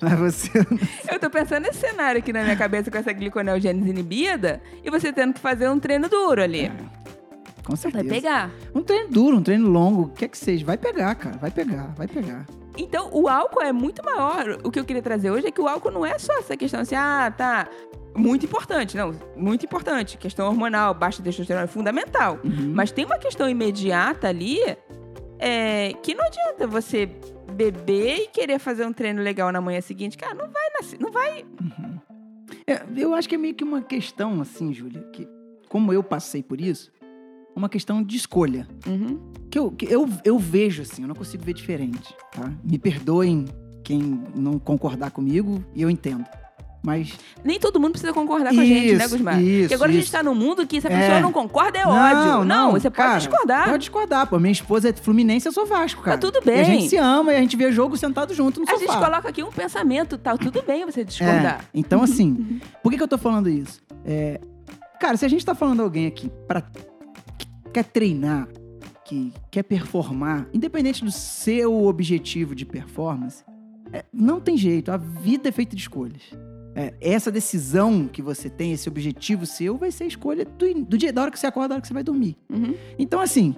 Mas 0.00 0.18
você. 0.18 0.50
Eu 1.10 1.18
tô 1.20 1.30
pensando 1.30 1.62
nesse 1.62 1.78
cenário 1.78 2.18
aqui 2.18 2.32
na 2.32 2.42
minha 2.42 2.56
cabeça 2.56 2.90
com 2.90 2.98
essa 2.98 3.12
gliconeogênese 3.12 3.90
inibida 3.90 4.60
e 4.82 4.90
você 4.90 5.12
tendo 5.12 5.34
que 5.34 5.40
fazer 5.40 5.68
um 5.68 5.78
treino 5.78 6.08
duro 6.08 6.42
ali. 6.42 6.70
Com 7.64 7.74
Vai 7.74 7.76
certeza. 7.76 8.08
pegar. 8.08 8.50
Um 8.74 8.82
treino 8.82 9.08
duro, 9.10 9.36
um 9.36 9.42
treino 9.42 9.68
longo, 9.68 10.02
o 10.02 10.08
que 10.08 10.24
é 10.24 10.28
que 10.28 10.36
seja. 10.36 10.64
Vai 10.64 10.76
pegar, 10.76 11.14
cara. 11.14 11.36
Vai 11.38 11.50
pegar, 11.50 11.94
vai 11.96 12.08
pegar. 12.08 12.44
Então, 12.76 13.08
o 13.12 13.28
álcool 13.28 13.62
é 13.62 13.72
muito 13.72 14.04
maior. 14.04 14.58
O 14.64 14.70
que 14.70 14.80
eu 14.80 14.84
queria 14.84 15.02
trazer 15.02 15.30
hoje 15.30 15.46
é 15.46 15.50
que 15.50 15.60
o 15.60 15.68
álcool 15.68 15.90
não 15.90 16.04
é 16.04 16.18
só 16.18 16.32
essa 16.38 16.56
questão 16.56 16.80
assim, 16.80 16.94
ah, 16.94 17.32
tá. 17.36 17.68
Muito 18.14 18.44
importante, 18.44 18.94
não, 18.94 19.14
muito 19.36 19.64
importante. 19.64 20.18
Questão 20.18 20.46
hormonal, 20.46 20.92
baixa 20.92 21.22
testosterona 21.22 21.64
é 21.64 21.68
fundamental. 21.68 22.38
Uhum. 22.44 22.72
Mas 22.74 22.90
tem 22.90 23.06
uma 23.06 23.16
questão 23.18 23.48
imediata 23.48 24.28
ali 24.28 24.58
é, 25.42 25.92
que 25.94 26.14
não 26.14 26.24
adianta 26.24 26.68
você 26.68 27.10
beber 27.52 28.16
e 28.16 28.28
querer 28.28 28.60
fazer 28.60 28.86
um 28.86 28.92
treino 28.92 29.20
legal 29.20 29.50
na 29.50 29.60
manhã 29.60 29.80
seguinte. 29.80 30.16
Cara, 30.16 30.34
não 30.34 30.48
vai 30.48 30.62
nascer, 30.80 31.00
não 31.00 31.10
vai. 31.10 31.44
É, 32.64 32.80
eu 32.96 33.12
acho 33.12 33.28
que 33.28 33.34
é 33.34 33.38
meio 33.38 33.52
que 33.52 33.64
uma 33.64 33.82
questão, 33.82 34.40
assim, 34.40 34.72
Júlia, 34.72 35.02
que 35.12 35.28
como 35.68 35.92
eu 35.92 36.00
passei 36.02 36.44
por 36.44 36.60
isso, 36.60 36.92
uma 37.56 37.68
questão 37.68 38.04
de 38.04 38.16
escolha. 38.16 38.68
Uhum. 38.86 39.32
Que 39.50 39.58
eu, 39.58 39.72
que 39.72 39.84
eu, 39.86 40.08
eu 40.24 40.38
vejo 40.38 40.82
assim, 40.82 41.02
eu 41.02 41.08
não 41.08 41.14
consigo 41.14 41.42
ver 41.42 41.54
diferente, 41.54 42.14
tá? 42.30 42.52
Me 42.62 42.78
perdoem 42.78 43.46
quem 43.82 44.22
não 44.36 44.60
concordar 44.60 45.10
comigo, 45.10 45.64
e 45.74 45.82
eu 45.82 45.90
entendo. 45.90 46.24
Mas. 46.84 47.12
Nem 47.44 47.60
todo 47.60 47.78
mundo 47.78 47.92
precisa 47.92 48.12
concordar 48.12 48.52
com 48.52 48.60
a 48.60 48.64
gente, 48.64 48.94
né, 48.96 49.04
Isso, 49.04 49.10
Gusmar? 49.16 49.40
isso, 49.40 49.60
Porque 49.60 49.74
agora 49.74 49.90
a 49.90 49.94
gente 49.94 50.02
isso. 50.02 50.12
tá 50.12 50.22
num 50.22 50.34
mundo 50.34 50.66
que 50.66 50.80
se 50.80 50.88
a 50.88 50.90
É. 50.90 50.98
pessoa 51.00 51.20
não 51.20 51.30
concorda 51.32 51.78
é 51.78 51.86
ódio. 51.86 52.44
Não, 52.44 52.72
você 52.72 52.90
pode 52.90 52.96
cara, 53.08 53.18
discordar. 53.18 53.64
Pode 53.66 53.78
discordar, 53.78 54.26
pô. 54.26 54.38
Minha 54.40 54.50
esposa 54.52 54.88
é 54.88 54.92
Fluminense, 54.92 55.46
eu 55.46 55.52
sou 55.52 55.64
Vasco, 55.64 56.02
cara. 56.02 56.18
Tá 56.18 56.20
tudo 56.30 56.36
E 56.44 56.50
a 56.50 56.54
bem. 56.54 56.64
gente 56.64 56.88
se 56.88 56.96
ama 56.96 57.32
e 57.32 57.36
a 57.36 57.40
gente 57.40 57.56
vê 57.56 57.70
jogo 57.70 57.96
sentado 57.96 58.34
junto 58.34 58.58
no 58.60 58.68
A 58.68 58.72
sofá. 58.72 58.80
gente 58.92 59.04
coloca 59.04 59.28
aqui 59.28 59.42
um 59.44 59.52
pensamento, 59.52 60.18
tá 60.18 60.36
tudo 60.36 60.60
bem 60.62 60.84
você 60.84 61.02
É, 61.02 61.04
discordar. 61.04 61.64
então, 61.72 62.02
assim, 62.02 62.60
por 62.82 62.90
que, 62.90 62.96
que 62.98 63.02
eu 63.04 63.08
tô 63.08 63.16
falando 63.18 63.48
isso? 63.48 63.80
É, 64.04 64.40
cara, 65.00 65.16
se 65.16 65.24
a 65.24 65.28
gente 65.28 65.46
tá 65.46 65.54
falando 65.54 65.82
alguém 65.82 66.06
aqui 66.08 66.28
pra, 66.48 66.62
que 66.62 67.46
quer 67.72 67.84
treinar, 67.84 68.48
que 69.04 69.32
quer 69.52 69.62
performar, 69.62 70.48
independente 70.52 71.04
do 71.04 71.12
seu 71.12 71.84
objetivo 71.86 72.54
de 72.56 72.64
performance, 72.66 73.44
é, 73.92 74.04
não 74.12 74.40
tem 74.40 74.56
jeito. 74.56 74.90
A 74.90 74.96
vida 74.96 75.48
é 75.48 75.52
feita 75.52 75.76
de 75.76 75.82
escolhas. 75.82 76.22
É, 76.74 76.94
essa 77.00 77.30
decisão 77.30 78.08
que 78.08 78.22
você 78.22 78.48
tem, 78.48 78.72
esse 78.72 78.88
objetivo 78.88 79.44
seu, 79.44 79.76
vai 79.76 79.90
ser 79.90 80.04
a 80.04 80.06
escolha 80.06 80.44
do, 80.44 80.84
do 80.84 80.96
dia, 80.96 81.12
da 81.12 81.22
hora 81.22 81.30
que 81.30 81.38
você 81.38 81.46
acorda, 81.46 81.68
da 81.68 81.74
hora 81.74 81.82
que 81.82 81.88
você 81.88 81.94
vai 81.94 82.02
dormir. 82.02 82.36
Uhum. 82.50 82.74
Então, 82.98 83.20
assim, 83.20 83.54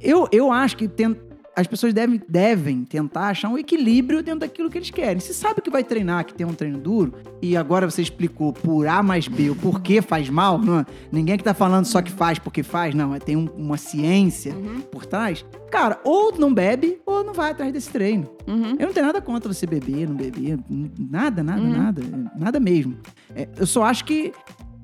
eu, 0.00 0.28
eu 0.32 0.50
acho 0.50 0.76
que 0.76 0.88
tem- 0.88 1.16
as 1.56 1.66
pessoas 1.66 1.94
devem, 1.94 2.20
devem 2.28 2.84
tentar 2.84 3.28
achar 3.28 3.48
um 3.48 3.56
equilíbrio 3.56 4.22
dentro 4.22 4.40
daquilo 4.40 4.68
que 4.68 4.76
eles 4.76 4.90
querem. 4.90 5.18
Se 5.20 5.32
sabe 5.32 5.62
que 5.62 5.70
vai 5.70 5.82
treinar, 5.82 6.26
que 6.26 6.34
tem 6.34 6.46
um 6.46 6.52
treino 6.52 6.78
duro, 6.78 7.14
e 7.40 7.56
agora 7.56 7.90
você 7.90 8.02
explicou 8.02 8.52
por 8.52 8.86
A 8.86 9.02
mais 9.02 9.26
B 9.26 9.48
o 9.50 9.56
porquê 9.56 10.02
faz 10.02 10.28
mal, 10.28 10.58
não 10.58 10.80
é? 10.80 10.86
ninguém 11.10 11.38
que 11.38 11.42
tá 11.44 11.54
falando 11.54 11.86
só 11.86 12.02
que 12.02 12.12
faz 12.12 12.38
porque 12.38 12.62
faz, 12.62 12.94
não, 12.94 13.14
é, 13.14 13.18
tem 13.18 13.36
um- 13.36 13.48
uma 13.56 13.76
ciência 13.78 14.54
Uhum. 14.54 14.80
por 14.82 15.06
trás. 15.06 15.44
Cara, 15.70 15.98
ou 16.04 16.32
não 16.38 16.52
bebe, 16.52 17.00
ou 17.06 17.24
não 17.24 17.32
vai 17.32 17.50
atrás 17.52 17.72
desse 17.72 17.88
treino. 17.90 18.28
Uhum. 18.46 18.76
Eu 18.78 18.86
não 18.88 18.92
tenho 18.92 19.06
nada 19.06 19.20
contra 19.22 19.52
você 19.52 19.66
beber, 19.66 20.06
não 20.08 20.14
beber, 20.14 20.58
nada, 20.98 21.42
nada, 21.42 21.60
Uhum. 21.62 21.70
nada, 21.70 22.02
nada 22.36 22.60
mesmo. 22.60 22.96
É, 23.34 23.48
eu 23.56 23.66
só 23.66 23.82
acho 23.84 24.04
que 24.04 24.32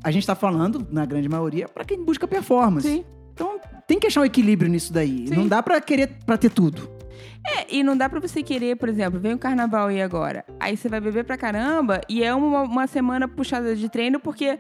a 0.02 0.10
gente 0.10 0.26
tá 0.26 0.34
falando, 0.34 0.86
na 0.90 1.04
grande 1.04 1.28
maioria, 1.28 1.68
pra 1.68 1.84
quem 1.84 2.02
busca 2.02 2.26
performance. 2.26 2.88
Sim. 2.88 3.04
Tem 3.92 4.00
que 4.00 4.06
achar 4.06 4.22
um 4.22 4.24
equilíbrio 4.24 4.70
nisso 4.70 4.90
daí. 4.90 5.28
Sim. 5.28 5.34
Não 5.36 5.46
dá 5.46 5.62
pra 5.62 5.78
querer 5.78 6.06
pra 6.24 6.38
ter 6.38 6.48
tudo. 6.50 6.90
É, 7.46 7.66
e 7.76 7.82
não 7.82 7.94
dá 7.94 8.08
pra 8.08 8.18
você 8.20 8.42
querer, 8.42 8.74
por 8.76 8.88
exemplo, 8.88 9.20
vem 9.20 9.34
o 9.34 9.38
carnaval 9.38 9.88
aí 9.88 10.00
agora. 10.00 10.46
Aí 10.58 10.78
você 10.78 10.88
vai 10.88 10.98
beber 10.98 11.24
pra 11.24 11.36
caramba 11.36 12.00
e 12.08 12.24
é 12.24 12.34
uma, 12.34 12.62
uma 12.62 12.86
semana 12.86 13.28
puxada 13.28 13.76
de 13.76 13.90
treino, 13.90 14.18
porque 14.18 14.58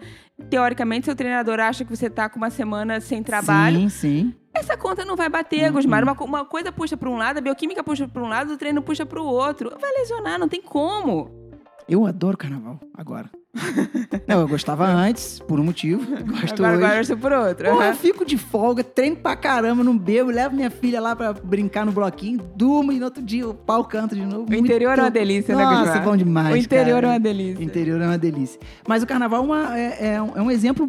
teoricamente 0.50 1.06
seu 1.06 1.16
treinador 1.16 1.60
acha 1.60 1.82
que 1.82 1.96
você 1.96 2.10
tá 2.10 2.28
com 2.28 2.36
uma 2.36 2.50
semana 2.50 3.00
sem 3.00 3.22
trabalho. 3.22 3.80
Sim, 3.80 3.88
sim. 3.88 4.34
Essa 4.52 4.76
conta 4.76 5.02
não 5.02 5.16
vai 5.16 5.30
bater, 5.30 5.64
Uhum. 5.68 5.72
Gusmar. 5.72 6.02
Uma, 6.02 6.12
uma 6.12 6.44
coisa 6.44 6.70
puxa 6.70 6.94
pra 6.94 7.08
um 7.08 7.16
lado, 7.16 7.38
a 7.38 7.40
bioquímica 7.40 7.82
puxa 7.82 8.06
pra 8.06 8.22
um 8.22 8.28
lado, 8.28 8.52
o 8.52 8.58
treino 8.58 8.82
puxa 8.82 9.06
pro 9.06 9.24
outro. 9.24 9.72
Vai 9.80 9.92
lesionar, 9.92 10.38
não 10.38 10.46
tem 10.46 10.60
como. 10.60 11.30
Eu 11.88 12.04
adoro 12.04 12.36
carnaval, 12.36 12.78
agora. 12.94 13.30
Não, 14.26 14.40
eu 14.40 14.48
gostava 14.48 14.86
antes, 14.86 15.38
por 15.40 15.60
um 15.60 15.64
motivo. 15.64 16.02
Gosto 16.24 16.64
agora, 16.64 16.76
hoje. 16.76 16.84
agora 16.84 17.06
eu 17.10 17.16
por 17.18 17.32
outro. 17.32 17.70
Porra, 17.70 17.86
eu 17.88 17.94
fico 17.96 18.24
de 18.24 18.38
folga, 18.38 18.82
treino 18.82 19.16
pra 19.16 19.36
caramba, 19.36 19.84
não 19.84 19.96
bebo, 19.96 20.30
levo 20.30 20.54
minha 20.56 20.70
filha 20.70 21.00
lá 21.00 21.14
pra 21.14 21.32
brincar 21.32 21.84
no 21.84 21.92
bloquinho, 21.92 22.38
durmo 22.56 22.92
e 22.92 22.98
no 22.98 23.04
outro 23.06 23.22
dia 23.22 23.46
o 23.48 23.52
pau 23.54 23.84
canta 23.84 24.14
de 24.14 24.24
novo. 24.24 24.50
O 24.50 24.54
interior 24.54 24.90
Muito- 24.90 25.00
é 25.00 25.04
uma 25.04 25.10
delícia, 25.10 25.54
né, 25.56 25.64
Nossa, 25.64 25.98
bom 26.00 26.16
demais, 26.16 26.54
O 26.54 26.56
interior 26.56 26.94
cara. 27.02 27.06
é 27.06 27.10
uma 27.10 27.20
delícia. 27.20 27.60
O 27.60 27.62
interior 27.62 28.00
é 28.00 28.06
uma 28.06 28.18
delícia. 28.18 28.60
Mas 28.88 29.02
o 29.02 29.06
carnaval 29.06 29.42
é, 29.42 29.44
uma- 29.46 29.78
é- 29.78 30.06
é 30.14 30.22
um, 30.22 30.36
é 30.36 30.42
um 30.42 30.50
exemplo 30.50 30.88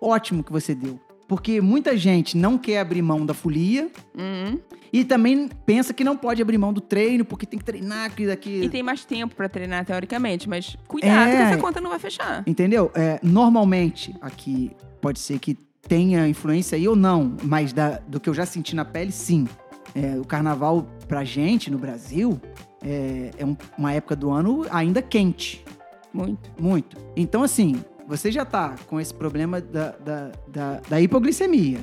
ótimo 0.00 0.42
que 0.44 0.52
você 0.52 0.74
deu. 0.74 0.98
Porque 1.26 1.60
muita 1.60 1.96
gente 1.96 2.36
não 2.36 2.58
quer 2.58 2.80
abrir 2.80 3.00
mão 3.02 3.24
da 3.24 3.32
folia 3.32 3.88
Uhum. 4.16 4.58
e 4.92 5.04
também 5.04 5.48
pensa 5.64 5.94
que 5.94 6.04
não 6.04 6.16
pode 6.16 6.42
abrir 6.42 6.58
mão 6.58 6.72
do 6.72 6.80
treino 6.82 7.24
porque 7.24 7.46
tem 7.46 7.58
que 7.58 7.64
treinar 7.64 8.06
aqui 8.06 8.26
daqui. 8.26 8.60
E 8.62 8.68
tem 8.68 8.82
mais 8.82 9.04
tempo 9.04 9.34
pra 9.34 9.48
treinar, 9.48 9.84
teoricamente, 9.86 10.48
mas 10.48 10.76
cuidado 10.86 11.30
É. 11.30 11.36
que 11.36 11.42
essa 11.42 11.56
conta 11.58 11.80
não 11.80 11.90
vai 11.90 11.98
fechar. 11.98 12.42
Entendeu? 12.46 12.90
É, 12.94 13.18
normalmente, 13.22 14.14
aqui 14.20 14.70
pode 15.00 15.18
ser 15.18 15.38
que 15.38 15.54
tenha 15.88 16.26
influência 16.28 16.76
aí 16.76 16.86
ou 16.88 16.96
não, 16.96 17.36
mas 17.42 17.72
da- 17.72 18.00
do 18.06 18.18
que 18.20 18.28
eu 18.28 18.34
já 18.34 18.44
senti 18.46 18.74
na 18.76 18.84
pele, 18.84 19.10
sim. 19.12 19.46
É, 19.94 20.18
o 20.18 20.24
carnaval, 20.24 20.86
pra 21.06 21.24
gente, 21.24 21.70
no 21.70 21.78
Brasil, 21.78 22.40
é, 22.82 23.30
é 23.38 23.44
um- 23.46 23.56
uma 23.78 23.92
época 23.92 24.14
do 24.16 24.30
ano 24.30 24.66
ainda 24.70 25.00
quente. 25.00 25.64
Muito. 26.12 26.50
Muito. 26.60 26.96
Então, 27.16 27.42
assim, 27.42 27.76
você 28.06 28.30
já 28.30 28.44
tá 28.44 28.74
com 28.86 29.00
esse 29.00 29.12
problema 29.14 29.60
da, 29.60 29.90
da, 30.04 30.30
da, 30.48 30.80
da 30.88 31.00
hipoglicemia. 31.00 31.80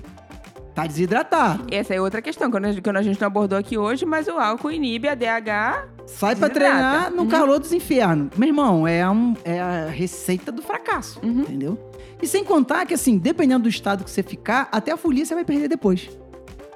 Tá 0.74 0.88
desidratado. 0.88 1.66
Essa 1.70 1.94
é 1.94 2.00
outra 2.00 2.22
questão 2.22 2.50
que 2.50 2.56
a 2.58 2.62
gente- 2.72 2.82
que 2.82 2.90
a 2.90 3.01
gente 3.01 3.20
não 3.20 3.28
abordou 3.28 3.58
aqui 3.60 3.78
hoje, 3.78 4.06
mas 4.06 4.28
o 4.30 4.32
álcool 4.40 4.72
inibe 4.72 5.08
a 5.10 5.16
DH. 5.16 5.86
Sai 6.08 6.34
pra 6.36 6.48
Desidrata. 6.48 6.54
treinar 6.54 7.12
no 7.12 7.24
Uhum. 7.24 7.28
calor 7.28 7.60
dos 7.60 7.74
infernos. 7.74 8.30
Meu 8.38 8.48
irmão, 8.48 8.88
é, 8.88 9.08
um, 9.10 9.34
é 9.44 9.60
a 9.60 9.88
receita 9.88 10.50
do 10.51 10.62
fracasso, 10.62 11.20
Uhum. 11.22 11.42
entendeu? 11.42 11.92
E 12.22 12.28
sem 12.28 12.44
contar 12.44 12.86
que, 12.86 12.94
assim, 12.94 13.18
dependendo 13.18 13.63
do 13.63 13.70
estado 13.70 14.04
que 14.06 14.10
você 14.12 14.24
ficar, 14.24 14.70
até 14.72 14.92
a 14.94 14.98
folia 14.98 15.25
você 15.25 15.36
vai 15.36 15.44
perder 15.44 15.68
depois. 15.68 16.10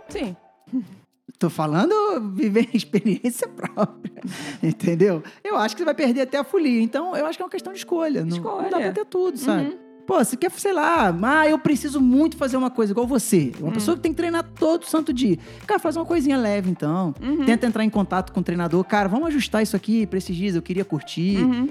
Sim. 0.10 0.36
Tô 1.38 1.50
falando 1.50 1.94
viver 2.34 2.70
experiência 2.74 3.48
própria, 3.56 4.14
entendeu? 4.64 5.22
Eu 5.44 5.58
acho 5.58 5.76
que 5.76 5.80
você 5.82 5.86
vai 5.86 5.94
perder 5.94 6.22
até 6.22 6.38
a 6.38 6.44
folia. 6.44 6.82
Então, 6.82 7.16
eu 7.16 7.26
acho 7.26 7.38
que 7.38 7.42
é 7.42 7.46
uma 7.46 7.52
questão 7.52 7.74
de 7.74 7.80
escolha. 7.80 8.24
Não, 8.24 8.38
não 8.38 8.44
dá 8.58 8.64
Escolha. 8.68 8.82
pra 8.84 8.92
ter 8.92 9.06
tudo, 9.06 9.38
sabe? 9.38 9.70
Uhum. 9.70 9.78
Pô, 10.08 10.24
você 10.24 10.38
quer, 10.38 10.52
sei 10.52 10.72
lá, 10.72 11.14
ah, 11.24 11.50
eu 11.50 11.58
preciso 11.58 12.00
muito 12.00 12.38
fazer 12.38 12.56
uma 12.58 12.70
coisa 12.70 12.92
igual 12.94 13.08
você. 13.08 13.52
Uma 13.60 13.70
Hum. 13.70 13.74
pessoa 13.74 13.98
que 13.98 14.04
tem 14.04 14.12
que 14.12 14.18
treinar 14.18 14.44
todo 14.44 14.86
santo 14.86 15.12
dia. 15.12 15.38
Cara, 15.66 15.80
faz 15.80 15.98
uma 15.98 16.06
coisinha 16.06 16.38
leve, 16.38 16.70
então. 16.70 17.14
Uhum. 17.22 17.44
Tenta 17.44 17.66
entrar 17.66 17.84
em 17.84 17.90
contato 17.90 18.32
com 18.32 18.40
o 18.40 18.44
treinador. 18.44 18.84
Cara, 18.84 19.10
vamos 19.10 19.28
ajustar 19.30 19.64
isso 19.64 19.76
aqui 19.76 20.06
pra 20.06 20.20
esses 20.20 20.36
dias, 20.36 20.56
eu 20.56 20.62
queria 20.62 20.86
curtir. 20.86 21.38
Uhum. 21.44 21.68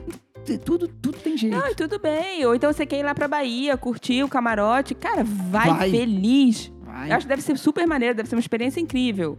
Tudo, 0.65 0.89
tudo 0.89 1.17
tem 1.19 1.39
jeito. 1.39 1.57
Não, 1.57 1.75
tudo 1.75 1.99
bem. 1.99 2.45
Ou 2.45 2.55
então 2.55 2.71
você 2.73 2.85
quer 2.85 2.99
ir 2.99 3.03
lá 3.05 3.15
pra 3.15 3.27
Bahia, 3.29 3.77
curtir 3.79 4.23
o 4.25 4.29
camarote. 4.29 4.95
Cara, 4.95 5.23
vai, 5.25 5.71
Vai. 5.71 5.91
feliz. 5.91 6.71
Vai. 7.05 7.13
Eu 7.13 7.17
acho 7.17 7.27
que 7.27 7.29
deve 7.29 7.43
ser 7.43 7.59
super 7.59 7.87
maneiro, 7.87 8.15
deve 8.15 8.29
ser 8.29 8.35
uma 8.35 8.41
experiência 8.41 8.81
incrível. 8.81 9.37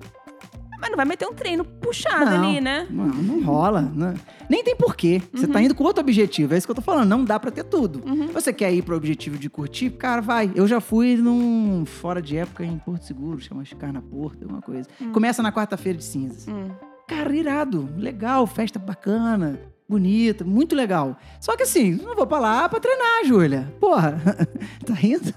Mas 0.80 0.90
não 0.90 0.98
vai 0.98 1.06
meter 1.06 1.26
um 1.26 1.34
treino 1.34 1.64
puxado 1.64 2.26
Não. 2.26 2.44
ali, 2.50 2.62
né? 2.62 2.86
Não, 2.92 3.06
não 3.08 3.42
rola. 3.44 3.82
né? 3.82 4.14
Nem 4.50 4.64
tem 4.64 4.76
porquê. 4.76 5.22
Você 5.34 5.48
tá 5.48 5.62
indo 5.62 5.74
com 5.74 5.84
outro 5.84 6.02
objetivo. 6.02 6.54
É 6.54 6.58
isso 6.58 6.68
que 6.68 6.72
eu 6.72 6.76
tô 6.76 6.82
falando. 6.82 7.10
Não 7.10 7.24
dá 7.24 7.40
pra 7.40 7.50
ter 7.50 7.64
tudo. 7.64 8.04
Uhum. 8.08 8.28
Você 8.28 8.54
quer 8.54 8.72
ir 8.74 8.84
pro 8.84 8.96
objetivo 8.96 9.38
de 9.38 9.50
curtir? 9.50 9.90
Cara, 9.92 10.22
vai. 10.22 10.52
Eu 10.54 10.68
já 10.68 10.80
fui 10.80 11.16
num 11.16 11.86
fora 11.86 12.22
de 12.22 12.38
época 12.38 12.64
em 12.64 12.78
Porto 12.78 13.04
Seguro, 13.04 13.40
chama 13.40 13.64
Carna 13.80 14.02
Porto, 14.02 14.44
alguma 14.44 14.62
coisa. 14.62 14.88
Começa 15.12 15.42
na 15.42 15.52
quarta-feira 15.52 15.98
de 15.98 16.04
cinzas. 16.04 16.48
Hum. 16.48 16.70
Cara, 17.08 17.36
irado, 17.36 17.90
legal, 17.98 18.46
festa 18.46 18.78
bacana, 18.78 19.60
bonita, 19.88 20.44
muito 20.44 20.76
legal. 20.76 21.18
Só 21.40 21.56
que 21.56 21.64
assim, 21.64 21.92
não 21.92 22.16
vou 22.16 22.26
pra 22.28 22.40
lá 22.40 22.68
pra 22.70 22.80
treinar, 22.80 23.26
Júlia. 23.26 23.74
Porra, 23.80 24.20
tá 24.86 24.94
rindo? 24.94 25.34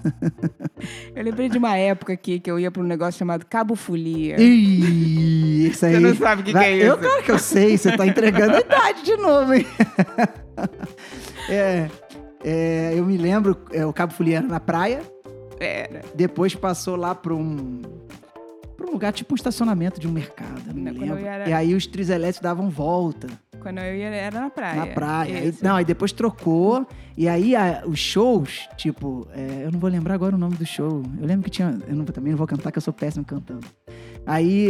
Eu 1.15 1.23
lembrei 1.23 1.49
de 1.49 1.57
uma 1.57 1.75
época 1.77 2.13
aqui 2.13 2.39
que 2.39 2.49
eu 2.49 2.59
ia 2.59 2.71
pra 2.71 2.81
um 2.81 2.85
negócio 2.85 3.17
chamado 3.19 3.45
Cabo 3.45 3.75
Folia. 3.75 4.39
Ih, 4.39 5.67
isso 5.67 5.85
aí. 5.85 5.93
Você 5.93 5.99
não 5.99 6.15
sabe 6.15 6.41
o 6.41 6.45
que, 6.45 6.51
que 6.51 6.57
é 6.57 6.75
Eu, 6.77 6.93
isso. 6.95 6.97
claro 7.03 7.23
que 7.23 7.31
eu 7.31 7.39
sei, 7.39 7.77
você 7.77 7.95
tá 7.95 8.05
entregando 8.07 8.55
a 8.55 8.59
idade 8.61 9.03
de 9.03 9.15
novo, 9.17 9.53
hein? 9.53 9.65
é, 11.49 11.89
é, 12.43 12.93
eu 12.95 13.05
me 13.05 13.17
lembro, 13.17 13.57
é, 13.71 13.85
o 13.85 13.93
Cabo 13.93 14.13
Folia 14.13 14.37
era 14.37 14.47
na 14.47 14.59
praia, 14.59 15.01
Era. 15.59 16.01
depois 16.15 16.55
passou 16.55 16.95
lá 16.95 17.13
pra 17.13 17.33
um. 17.33 17.81
pra 18.77 18.87
um 18.87 18.91
lugar 18.91 19.11
tipo 19.13 19.33
um 19.33 19.35
estacionamento 19.35 19.99
de 19.99 20.07
um 20.07 20.11
mercado, 20.11 20.61
eu 20.67 20.73
não 20.73 20.81
me 20.81 20.89
eu 20.89 20.99
lembro. 21.15 21.25
era- 21.25 21.49
E 21.49 21.53
aí 21.53 21.73
os 21.75 21.85
tris 21.85 22.09
elétricos 22.09 22.41
davam 22.41 22.69
volta. 22.69 23.27
Quando 23.61 23.79
eu 23.79 23.95
ia, 23.95 24.07
era 24.07 24.39
na 24.39 24.49
praia. 24.49 24.75
Na 24.75 24.87
praia. 24.87 25.43
Isso. 25.45 25.63
não, 25.63 25.75
aí 25.75 25.85
depois 25.85 26.11
trocou. 26.11 26.87
E 27.17 27.27
aí 27.27 27.55
a- 27.55 27.83
os 27.85 27.99
shows, 27.99 28.67
tipo, 28.77 29.27
é, 29.33 29.65
eu 29.65 29.71
não 29.71 29.79
vou 29.79 29.89
lembrar 29.89 30.13
agora 30.13 30.35
o 30.35 30.39
nome 30.39 30.55
do 30.55 30.65
show. 30.65 31.03
Eu 31.19 31.25
lembro 31.27 31.43
que 31.45 31.49
tinha. 31.51 31.77
Eu 31.87 31.95
não- 31.95 32.05
também 32.05 32.31
não 32.31 32.37
vou 32.37 32.47
cantar, 32.47 32.71
que 32.71 32.77
eu 32.77 32.81
sou 32.81 32.93
péssimo 32.93 33.25
cantando. 33.25 33.65
Aí 34.25 34.69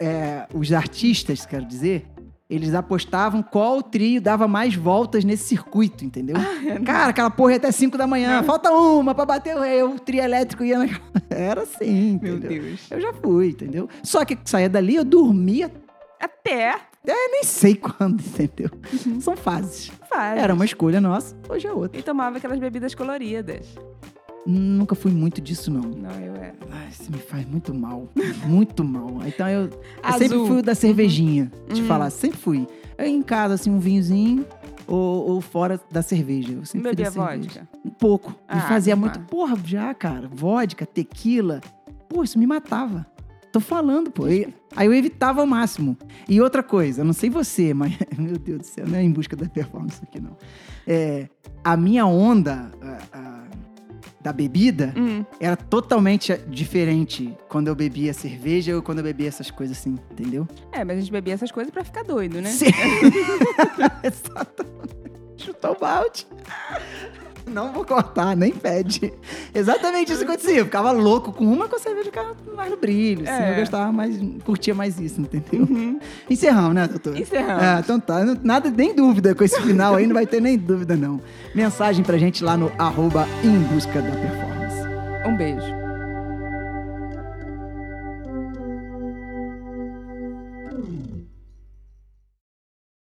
é, 0.00 0.46
os 0.54 0.72
artistas, 0.72 1.46
quero 1.46 1.64
dizer, 1.64 2.06
eles 2.50 2.74
apostavam 2.74 3.42
qual 3.42 3.82
trio 3.82 4.20
dava 4.20 4.46
mais 4.46 4.74
voltas 4.74 5.24
nesse 5.24 5.44
circuito, 5.44 6.04
entendeu? 6.04 6.36
Cara, 6.84 7.08
aquela 7.10 7.30
porra 7.30 7.52
ia 7.52 7.56
até 7.56 7.72
5 7.72 7.96
da 7.96 8.06
manhã, 8.06 8.42
falta 8.42 8.70
uma 8.70 9.14
pra 9.14 9.24
bater 9.24 9.56
o 9.56 9.60
rei, 9.60 9.82
o 9.82 9.98
trio 9.98 10.22
elétrico 10.22 10.62
ia 10.64 10.78
naquela. 10.78 11.00
Era 11.30 11.62
assim, 11.62 12.18
Meu 12.22 12.36
entendeu? 12.36 12.62
Deus. 12.62 12.86
Eu 12.90 13.00
já 13.00 13.12
fui, 13.14 13.48
entendeu? 13.48 13.88
Só 14.02 14.24
que 14.24 14.36
saía 14.44 14.68
dali, 14.68 14.94
eu 14.96 15.04
dormia 15.04 15.70
Até 16.20 16.76
nem 17.06 17.44
sei 17.44 17.74
quando, 17.76 18.20
entendeu? 18.20 18.70
São 19.20 19.36
fases. 19.36 19.90
faz. 20.08 20.40
Era 20.40 20.54
uma 20.54 20.64
escolha 20.64 21.00
nossa, 21.00 21.36
hoje 21.48 21.66
é 21.66 21.72
outra. 21.72 21.98
E 21.98 22.02
tomava 22.02 22.38
aquelas 22.38 22.58
bebidas 22.58 22.94
coloridas. 22.94 23.66
Nunca 24.46 24.94
fui 24.94 25.10
muito 25.10 25.40
disso, 25.40 25.70
não. 25.70 25.80
Não, 25.80 26.10
eu 26.20 26.34
era. 26.34 26.54
Ai, 26.70 26.88
isso 26.90 27.10
me 27.10 27.16
faz 27.18 27.46
muito 27.46 27.72
mal. 27.74 28.08
muito 28.44 28.84
mal. 28.84 29.18
Então 29.26 29.48
eu, 29.48 29.62
eu 30.02 30.12
sempre 30.18 30.36
fui 30.46 30.58
o 30.58 30.62
da 30.62 30.74
cervejinha, 30.74 31.50
te 31.72 31.80
Uhum. 31.80 31.86
falar. 31.88 32.10
Sempre 32.10 32.38
fui. 32.38 32.66
Eu 32.98 33.06
em 33.06 33.22
casa, 33.22 33.54
assim, 33.54 33.70
um 33.70 33.78
vinhozinho 33.78 34.44
ou, 34.86 35.30
ou 35.30 35.40
fora 35.40 35.80
da 35.90 36.02
cerveja. 36.02 36.52
Eu 36.52 36.64
sempre 36.66 36.88
fui 36.88 36.90
Bebia 36.96 37.04
da 37.06 37.10
cerveja. 37.10 37.42
vodka. 37.42 37.68
Um 37.84 37.90
pouco. 37.90 38.30
me 38.32 38.36
Ah, 38.46 38.60
fazia 38.68 38.94
tá. 38.94 39.00
muito. 39.00 39.18
Porra, 39.20 39.56
já, 39.64 39.94
cara. 39.94 40.28
Vodka, 40.30 40.84
tequila. 40.84 41.62
Pô, 42.06 42.22
isso 42.22 42.38
me 42.38 42.46
matava. 42.46 43.06
Tô 43.54 43.60
falando, 43.60 44.10
pô. 44.10 44.26
E- 44.26 44.52
aí 44.74 44.84
eu 44.88 44.92
evitava 44.92 45.40
ao 45.40 45.46
máximo. 45.46 45.96
E 46.28 46.40
outra 46.40 46.60
coisa, 46.60 47.02
eu 47.02 47.04
não 47.04 47.12
sei 47.12 47.30
você, 47.30 47.72
mas. 47.72 47.92
Meu 48.18 48.36
Deus 48.36 48.58
do 48.58 48.64
céu, 48.66 48.84
não 48.84 48.98
é 48.98 49.02
em 49.04 49.12
busca 49.12 49.36
da 49.36 49.48
performance 49.48 50.00
aqui, 50.02 50.18
não. 50.20 50.36
É, 50.84 51.28
a 51.62 51.76
minha 51.76 52.04
onda 52.04 52.72
a- 52.82 52.98
a- 53.16 53.44
da 54.20 54.32
bebida 54.32 54.92
Hum. 54.96 55.24
era 55.38 55.54
totalmente 55.54 56.36
diferente 56.48 57.32
quando 57.48 57.68
eu 57.68 57.76
bebia 57.76 58.12
cerveja 58.12 58.74
ou 58.74 58.82
quando 58.82 58.98
eu 58.98 59.04
bebia 59.04 59.28
essas 59.28 59.52
coisas 59.52 59.78
assim, 59.78 59.98
entendeu? 60.10 60.48
É, 60.72 60.82
mas 60.82 60.96
a 60.96 61.00
gente 61.00 61.12
bebia 61.12 61.34
essas 61.34 61.52
coisas 61.52 61.72
pra 61.72 61.84
ficar 61.84 62.02
doido, 62.02 62.40
né? 62.40 62.48
Sim. 62.50 62.66
Exatamente. 64.02 64.94
Chutou 65.36 65.72
o 65.72 65.78
balde. 65.78 66.26
Não 67.54 67.72
vou 67.72 67.84
cortar, 67.84 68.36
nem 68.36 68.52
pede. 68.52 69.12
Exatamente 69.54 70.12
isso 70.12 70.24
que 70.24 70.30
acontecia. 70.30 70.58
Eu 70.58 70.64
ficava 70.64 70.92
louco 70.92 71.32
com 71.32 71.44
uma, 71.44 71.68
com 71.68 71.76
a 71.76 71.78
cerveja 71.78 72.06
ficava 72.06 72.34
mais 72.56 72.70
no 72.70 72.76
brilho. 72.76 73.28
Assim, 73.28 73.42
É. 73.42 73.52
Eu 73.52 73.56
gostava 73.56 73.92
mais, 73.92 74.18
curtia 74.44 74.74
mais 74.74 74.98
isso, 74.98 75.20
entendeu? 75.20 75.66
Uhum. 75.68 76.00
Encerramos, 76.28 76.74
né, 76.74 76.88
doutor? 76.88 77.16
Encerramos. 77.16 77.62
É, 77.62 77.78
então 77.80 78.00
tá. 78.00 78.24
Nada, 78.42 78.70
nem 78.70 78.94
dúvida 78.94 79.34
com 79.34 79.44
esse 79.44 79.60
final 79.60 79.94
aí, 79.94 80.06
não 80.06 80.14
vai 80.14 80.26
ter 80.26 80.40
nem 80.40 80.56
dúvida, 80.58 80.96
não. 80.96 81.20
Mensagem 81.54 82.04
pra 82.04 82.18
gente 82.18 82.42
lá 82.42 82.56
no 82.56 82.72
arroba 82.78 83.26
em 83.42 83.58
busca 83.58 84.00
da 84.00 84.10
performance. 84.10 84.43